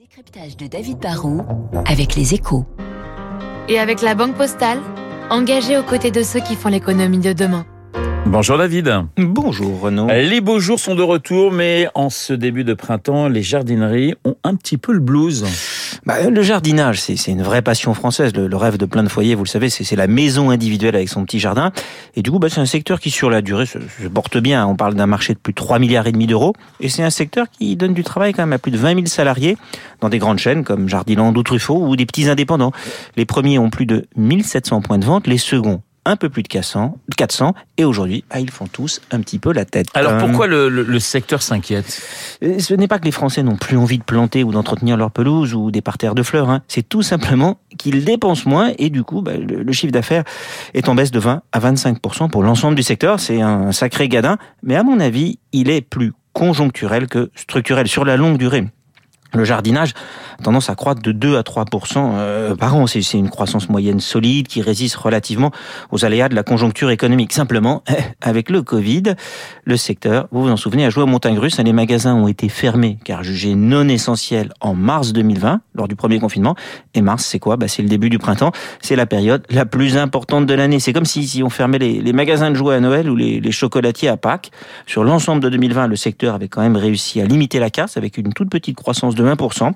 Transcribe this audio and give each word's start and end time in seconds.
Décryptage 0.00 0.56
de 0.56 0.66
David 0.66 0.98
Barrault 0.98 1.42
avec 1.84 2.14
les 2.16 2.32
échos. 2.32 2.64
Et 3.68 3.78
avec 3.78 4.00
la 4.00 4.14
Banque 4.14 4.34
Postale, 4.34 4.78
engagée 5.28 5.76
aux 5.76 5.82
côtés 5.82 6.10
de 6.10 6.22
ceux 6.22 6.40
qui 6.40 6.54
font 6.54 6.70
l'économie 6.70 7.18
de 7.18 7.34
demain. 7.34 7.66
Bonjour 8.26 8.58
David. 8.58 8.92
Bonjour 9.16 9.80
Renaud. 9.80 10.06
Les 10.08 10.40
beaux 10.40 10.60
jours 10.60 10.78
sont 10.78 10.94
de 10.94 11.02
retour, 11.02 11.50
mais 11.50 11.88
en 11.94 12.10
ce 12.10 12.32
début 12.32 12.64
de 12.64 12.74
printemps, 12.74 13.28
les 13.28 13.42
jardineries 13.42 14.14
ont 14.24 14.36
un 14.44 14.54
petit 14.54 14.78
peu 14.78 14.92
le 14.92 15.00
blues. 15.00 15.44
Bah, 16.06 16.30
le 16.30 16.42
jardinage, 16.42 17.00
c'est 17.00 17.30
une 17.30 17.42
vraie 17.42 17.62
passion 17.62 17.92
française. 17.92 18.32
Le, 18.34 18.46
le, 18.46 18.56
rêve 18.56 18.78
de 18.78 18.86
plein 18.86 19.02
de 19.02 19.08
foyers, 19.08 19.34
vous 19.34 19.44
le 19.44 19.48
savez, 19.48 19.68
c'est 19.68 19.96
la 19.96 20.06
maison 20.06 20.50
individuelle 20.50 20.96
avec 20.96 21.08
son 21.08 21.24
petit 21.24 21.38
jardin. 21.38 21.72
Et 22.14 22.22
du 22.22 22.30
coup, 22.30 22.38
bah, 22.38 22.48
c'est 22.48 22.60
un 22.60 22.66
secteur 22.66 23.00
qui, 23.00 23.10
sur 23.10 23.30
la 23.30 23.42
durée, 23.42 23.66
se, 23.66 23.78
se 23.80 24.08
porte 24.08 24.38
bien. 24.38 24.66
On 24.66 24.76
parle 24.76 24.94
d'un 24.94 25.06
marché 25.06 25.34
de 25.34 25.38
plus 25.38 25.52
de 25.52 25.56
3 25.56 25.78
milliards 25.78 26.06
et 26.06 26.12
demi 26.12 26.26
d'euros. 26.26 26.54
Et 26.80 26.88
c'est 26.88 27.02
un 27.02 27.10
secteur 27.10 27.46
qui 27.50 27.76
donne 27.76 27.94
du 27.94 28.04
travail 28.04 28.32
quand 28.32 28.42
même 28.42 28.52
à 28.52 28.58
plus 28.58 28.70
de 28.70 28.78
20 28.78 28.94
000 28.94 29.06
salariés 29.06 29.56
dans 30.00 30.08
des 30.08 30.18
grandes 30.18 30.38
chaînes 30.38 30.64
comme 30.64 30.88
Jardiland 30.88 31.34
ou 31.34 31.42
Truffaut 31.42 31.84
ou 31.86 31.96
des 31.96 32.06
petits 32.06 32.28
indépendants. 32.28 32.72
Les 33.16 33.24
premiers 33.24 33.58
ont 33.58 33.70
plus 33.70 33.86
de 33.86 34.06
1700 34.16 34.80
points 34.82 34.98
de 34.98 35.04
vente, 35.04 35.26
les 35.26 35.38
seconds 35.38 35.82
un 36.10 36.16
peu 36.16 36.28
plus 36.28 36.42
de 36.42 36.48
400, 36.48 36.98
400 37.16 37.54
et 37.76 37.84
aujourd'hui, 37.84 38.24
ah, 38.30 38.40
ils 38.40 38.50
font 38.50 38.66
tous 38.66 39.00
un 39.10 39.20
petit 39.20 39.38
peu 39.38 39.52
la 39.52 39.64
tête. 39.64 39.86
Alors 39.94 40.18
pourquoi 40.18 40.46
le, 40.46 40.68
le, 40.68 40.82
le 40.82 40.98
secteur 40.98 41.42
s'inquiète? 41.42 42.02
Ce 42.40 42.74
n'est 42.74 42.88
pas 42.88 42.98
que 42.98 43.04
les 43.04 43.12
Français 43.12 43.42
n'ont 43.42 43.56
plus 43.56 43.76
envie 43.76 43.98
de 43.98 44.04
planter 44.04 44.44
ou 44.44 44.52
d'entretenir 44.52 44.96
leur 44.96 45.10
pelouse 45.10 45.54
ou 45.54 45.70
des 45.70 45.82
parterres 45.82 46.14
de 46.14 46.22
fleurs, 46.22 46.50
hein. 46.50 46.62
c'est 46.68 46.88
tout 46.88 47.02
simplement 47.02 47.58
qu'ils 47.78 48.04
dépensent 48.04 48.48
moins 48.48 48.72
et 48.78 48.90
du 48.90 49.02
coup, 49.02 49.22
bah, 49.22 49.36
le, 49.36 49.62
le, 49.62 49.72
chiffre 49.72 49.92
d'affaires 49.92 50.24
est 50.74 50.88
en 50.88 50.94
baisse 50.94 51.10
de 51.10 51.18
20 51.18 51.42
à 51.52 51.60
25% 51.60 52.30
pour 52.30 52.42
l'ensemble 52.42 52.74
du 52.74 52.82
secteur. 52.82 53.20
C'est 53.20 53.40
un 53.40 53.72
sacré 53.72 54.08
gadin, 54.08 54.36
mais 54.62 54.76
à 54.76 54.82
mon 54.82 55.00
avis, 55.00 55.38
il 55.52 55.70
est 55.70 55.80
plus 55.80 56.12
conjoncturel 56.32 57.06
que 57.06 57.30
structurel 57.34 57.88
sur 57.88 58.04
la 58.04 58.16
longue 58.16 58.38
durée. 58.38 58.66
Le 59.34 59.44
jardinage 59.44 59.94
tendance 60.42 60.70
à 60.70 60.74
croître 60.74 61.02
de 61.02 61.12
2 61.12 61.36
à 61.36 61.42
3 61.42 61.64
euh, 61.96 62.54
par 62.56 62.76
an. 62.76 62.86
C'est 62.86 63.12
une 63.12 63.30
croissance 63.30 63.68
moyenne 63.68 64.00
solide 64.00 64.48
qui 64.48 64.62
résiste 64.62 64.96
relativement 64.96 65.50
aux 65.90 66.04
aléas 66.04 66.28
de 66.28 66.34
la 66.34 66.42
conjoncture 66.42 66.90
économique. 66.90 67.32
Simplement, 67.32 67.82
avec 68.20 68.50
le 68.50 68.62
Covid, 68.62 69.14
le 69.64 69.76
secteur, 69.76 70.28
vous 70.32 70.42
vous 70.42 70.50
en 70.50 70.56
souvenez, 70.56 70.84
a 70.84 70.90
joué 70.90 71.02
aux 71.02 71.06
montagnes 71.06 71.38
russes. 71.38 71.58
Les 71.60 71.72
magasins 71.72 72.14
ont 72.14 72.28
été 72.28 72.48
fermés 72.48 72.98
car 73.04 73.22
jugés 73.22 73.54
non 73.54 73.88
essentiels 73.88 74.52
en 74.60 74.74
mars 74.74 75.12
2020, 75.12 75.60
lors 75.74 75.88
du 75.88 75.96
premier 75.96 76.18
confinement. 76.18 76.56
Et 76.94 77.02
mars, 77.02 77.24
c'est 77.24 77.38
quoi? 77.38 77.56
Bah, 77.56 77.68
C'est 77.68 77.82
le 77.82 77.88
début 77.88 78.10
du 78.10 78.18
printemps. 78.18 78.52
C'est 78.80 78.96
la 78.96 79.06
période 79.06 79.44
la 79.50 79.66
plus 79.66 79.96
importante 79.96 80.46
de 80.46 80.54
l'année. 80.54 80.80
C'est 80.80 80.92
comme 80.92 81.04
si, 81.04 81.42
on 81.44 81.50
fermait 81.50 81.78
les, 81.78 82.00
les, 82.00 82.12
magasins 82.12 82.50
de 82.50 82.56
jouets 82.56 82.76
à 82.76 82.80
Noël 82.80 83.10
ou 83.10 83.16
les, 83.16 83.40
les 83.40 83.52
chocolatiers 83.52 84.08
à 84.08 84.16
Pâques. 84.16 84.50
Sur 84.86 85.04
l'ensemble 85.04 85.42
de 85.42 85.48
2020, 85.48 85.86
le 85.86 85.96
secteur 85.96 86.34
avait 86.34 86.48
quand 86.48 86.62
même 86.62 86.76
réussi 86.76 87.20
à 87.20 87.24
limiter 87.24 87.58
la 87.58 87.70
casse 87.70 87.96
avec 87.96 88.18
une 88.18 88.32
toute 88.32 88.50
petite 88.50 88.76
croissance 88.76 89.14
de 89.14 89.24
1%. 89.24 89.72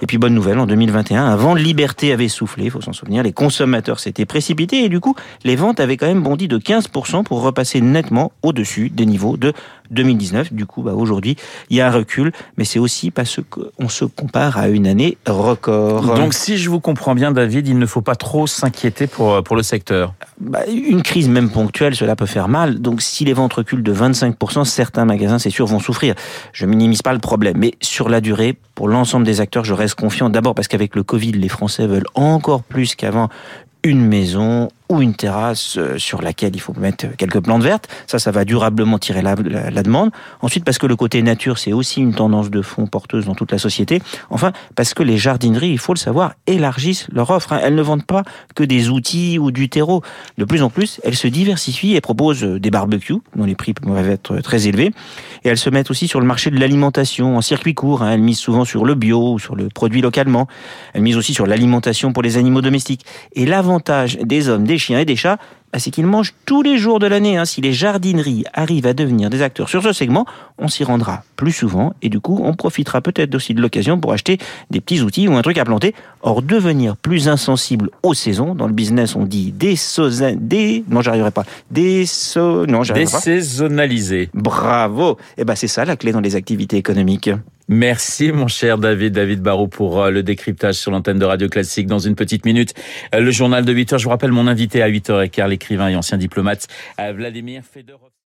Et 0.00 0.06
puis 0.06 0.18
bonne 0.18 0.34
nouvelle, 0.34 0.58
en 0.58 0.66
2021, 0.66 1.24
un 1.24 1.36
vent 1.36 1.54
de 1.54 1.60
liberté 1.60 2.12
avait 2.12 2.28
soufflé, 2.28 2.64
il 2.64 2.70
faut 2.70 2.80
s'en 2.80 2.92
souvenir, 2.92 3.22
les 3.22 3.32
consommateurs 3.32 4.00
s'étaient 4.00 4.26
précipités 4.26 4.84
et 4.84 4.88
du 4.88 5.00
coup, 5.00 5.14
les 5.44 5.56
ventes 5.56 5.80
avaient 5.80 5.96
quand 5.96 6.06
même 6.06 6.22
bondi 6.22 6.48
de 6.48 6.58
15% 6.58 7.24
pour 7.24 7.42
repasser 7.42 7.80
nettement 7.80 8.32
au-dessus 8.42 8.90
des 8.90 9.06
niveaux 9.06 9.36
de 9.36 9.52
2019. 9.90 10.52
Du 10.52 10.66
coup, 10.66 10.82
bah, 10.82 10.94
aujourd'hui, 10.94 11.36
il 11.70 11.76
y 11.76 11.80
a 11.80 11.88
un 11.88 11.90
recul, 11.90 12.32
mais 12.56 12.64
c'est 12.64 12.78
aussi 12.78 13.10
parce 13.10 13.40
qu'on 13.48 13.88
se 13.88 14.04
compare 14.04 14.58
à 14.58 14.68
une 14.68 14.86
année 14.86 15.16
record. 15.26 16.14
Donc 16.14 16.34
si 16.34 16.58
je 16.58 16.70
vous 16.70 16.80
comprends 16.80 17.14
bien, 17.14 17.32
David, 17.32 17.66
il 17.68 17.78
ne 17.78 17.86
faut 17.86 18.02
pas 18.02 18.14
trop 18.14 18.46
s'inquiéter 18.46 19.06
pour, 19.06 19.42
pour 19.42 19.56
le 19.56 19.62
secteur. 19.62 20.14
Bah, 20.40 20.60
une 20.68 21.02
crise 21.02 21.28
même 21.28 21.50
ponctuelle, 21.50 21.94
cela 21.94 22.16
peut 22.16 22.26
faire 22.26 22.48
mal. 22.48 22.80
Donc 22.80 23.02
si 23.02 23.24
les 23.24 23.32
ventes 23.32 23.54
reculent 23.54 23.82
de 23.82 23.94
25%, 23.94 24.64
certains 24.64 25.04
magasins, 25.04 25.38
c'est 25.38 25.50
sûr, 25.50 25.66
vont 25.66 25.80
souffrir. 25.80 26.14
Je 26.52 26.66
minimise 26.66 27.02
pas 27.02 27.12
le 27.12 27.18
problème, 27.18 27.56
mais 27.58 27.74
sur 27.80 28.08
la 28.08 28.20
durée, 28.20 28.56
pour 28.78 28.86
l'ensemble 28.86 29.26
des 29.26 29.40
acteurs, 29.40 29.64
je 29.64 29.74
reste 29.74 29.96
confiant. 29.96 30.30
D'abord 30.30 30.54
parce 30.54 30.68
qu'avec 30.68 30.94
le 30.94 31.02
Covid, 31.02 31.32
les 31.32 31.48
Français 31.48 31.88
veulent 31.88 32.06
encore 32.14 32.62
plus 32.62 32.94
qu'avant 32.94 33.28
une 33.82 34.06
maison 34.06 34.68
ou 34.88 35.02
une 35.02 35.14
terrasse 35.14 35.78
sur 35.96 36.22
laquelle 36.22 36.54
il 36.54 36.60
faut 36.60 36.74
mettre 36.78 37.06
quelques 37.16 37.40
plantes 37.40 37.62
vertes. 37.62 37.88
Ça, 38.06 38.18
ça 38.18 38.30
va 38.30 38.44
durablement 38.44 38.98
tirer 38.98 39.22
la, 39.22 39.34
la, 39.34 39.70
la 39.70 39.82
demande. 39.82 40.10
Ensuite, 40.40 40.64
parce 40.64 40.78
que 40.78 40.86
le 40.86 40.96
côté 40.96 41.22
nature, 41.22 41.58
c'est 41.58 41.72
aussi 41.72 42.00
une 42.00 42.14
tendance 42.14 42.50
de 42.50 42.62
fond 42.62 42.86
porteuse 42.86 43.26
dans 43.26 43.34
toute 43.34 43.52
la 43.52 43.58
société. 43.58 44.00
Enfin, 44.30 44.52
parce 44.74 44.94
que 44.94 45.02
les 45.02 45.18
jardineries, 45.18 45.70
il 45.70 45.78
faut 45.78 45.92
le 45.92 45.98
savoir, 45.98 46.34
élargissent 46.46 47.06
leur 47.12 47.30
offre. 47.30 47.52
Elles 47.52 47.74
ne 47.74 47.82
vendent 47.82 48.06
pas 48.06 48.22
que 48.54 48.64
des 48.64 48.88
outils 48.88 49.38
ou 49.38 49.50
du 49.50 49.68
terreau. 49.68 50.02
De 50.38 50.44
plus 50.44 50.62
en 50.62 50.70
plus, 50.70 51.00
elles 51.04 51.16
se 51.16 51.28
diversifient 51.28 51.96
et 51.96 52.00
proposent 52.00 52.42
des 52.42 52.70
barbecues, 52.70 53.18
dont 53.36 53.44
les 53.44 53.54
prix 53.54 53.74
peuvent 53.74 54.08
être 54.08 54.38
très 54.38 54.68
élevés. 54.68 54.92
Et 55.44 55.48
elles 55.48 55.58
se 55.58 55.70
mettent 55.70 55.90
aussi 55.90 56.08
sur 56.08 56.20
le 56.20 56.26
marché 56.26 56.50
de 56.50 56.58
l'alimentation 56.58 57.36
en 57.36 57.42
circuit 57.42 57.74
court. 57.74 58.04
Elles 58.04 58.20
misent 58.20 58.38
souvent 58.38 58.64
sur 58.64 58.84
le 58.84 58.94
bio 58.94 59.34
ou 59.34 59.38
sur 59.38 59.56
le 59.56 59.68
produit 59.68 60.00
localement. 60.00 60.46
Elles 60.94 61.02
misent 61.02 61.16
aussi 61.16 61.34
sur 61.34 61.46
l'alimentation 61.46 62.12
pour 62.12 62.22
les 62.22 62.36
animaux 62.36 62.62
domestiques. 62.62 63.04
Et 63.34 63.46
l'avantage 63.46 64.18
des 64.18 64.48
hommes, 64.48 64.64
chiens 64.78 65.00
et 65.00 65.04
des 65.04 65.16
chats, 65.16 65.38
bah, 65.72 65.78
c'est 65.78 65.90
qu'ils 65.90 66.06
mangent 66.06 66.34
tous 66.46 66.62
les 66.62 66.78
jours 66.78 66.98
de 66.98 67.06
l'année. 67.06 67.36
Hein. 67.36 67.44
Si 67.44 67.60
les 67.60 67.72
jardineries 67.72 68.44
arrivent 68.54 68.86
à 68.86 68.94
devenir 68.94 69.28
des 69.28 69.42
acteurs 69.42 69.68
sur 69.68 69.82
ce 69.82 69.92
segment, 69.92 70.24
on 70.58 70.68
s'y 70.68 70.82
rendra 70.82 71.22
plus 71.36 71.52
souvent 71.52 71.92
et 72.00 72.08
du 72.08 72.20
coup, 72.20 72.40
on 72.42 72.54
profitera 72.54 73.00
peut-être 73.00 73.34
aussi 73.34 73.52
de 73.52 73.60
l'occasion 73.60 74.00
pour 74.00 74.12
acheter 74.12 74.38
des 74.70 74.80
petits 74.80 75.02
outils 75.02 75.28
ou 75.28 75.34
un 75.34 75.42
truc 75.42 75.58
à 75.58 75.64
planter. 75.64 75.94
Or, 76.22 76.42
devenir 76.42 76.96
plus 76.96 77.28
insensible 77.28 77.90
aux 78.02 78.14
saisons, 78.14 78.54
dans 78.54 78.66
le 78.66 78.72
business, 78.72 79.14
on 79.14 79.24
dit 79.24 79.52
des 79.52 79.74
des 80.36 80.84
non, 80.88 81.02
j'arriverai 81.02 81.30
pas, 81.30 81.44
des 81.70 82.04
non, 82.36 82.82
j'arriverai 82.82 83.12
pas. 83.12 83.18
Désaisonnaliser. 83.18 84.30
Bravo. 84.34 85.12
Et 85.36 85.42
eh 85.42 85.44
ben, 85.44 85.54
c'est 85.54 85.68
ça 85.68 85.84
la 85.84 85.96
clé 85.96 86.12
dans 86.12 86.20
les 86.20 86.34
activités 86.34 86.76
économiques. 86.76 87.30
Merci 87.70 88.32
mon 88.32 88.48
cher 88.48 88.78
David, 88.78 89.12
David 89.12 89.42
Barrault 89.42 89.68
pour 89.68 90.02
euh, 90.02 90.10
le 90.10 90.22
décryptage 90.22 90.76
sur 90.76 90.90
l'antenne 90.90 91.18
de 91.18 91.26
Radio 91.26 91.50
Classique. 91.50 91.86
Dans 91.86 91.98
une 91.98 92.14
petite 92.14 92.46
minute, 92.46 92.72
euh, 93.14 93.20
le 93.20 93.30
journal 93.30 93.62
de 93.66 93.74
8h. 93.74 93.98
Je 93.98 94.04
vous 94.04 94.10
rappelle 94.10 94.32
mon 94.32 94.46
invité 94.46 94.80
à 94.80 94.88
8h15, 94.88 95.48
l'écrivain 95.48 95.88
et 95.88 95.96
ancien 95.96 96.16
diplomate 96.16 96.66
euh, 96.98 97.12
Vladimir 97.12 97.62
Fedorov. 97.62 98.08